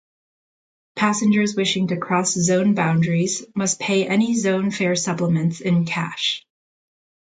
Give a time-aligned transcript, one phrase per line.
[0.95, 6.43] Passengers wishing to cross zone boundaries must pay any zone fare supplements in cash.